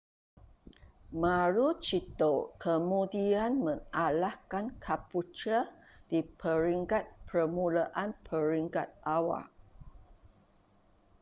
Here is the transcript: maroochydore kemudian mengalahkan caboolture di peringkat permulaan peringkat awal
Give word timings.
maroochydore 1.21 2.45
kemudian 2.63 3.51
mengalahkan 3.65 4.65
caboolture 4.83 5.65
di 6.11 6.19
peringkat 6.39 7.05
permulaan 7.29 8.09
peringkat 8.25 8.89
awal 9.17 9.45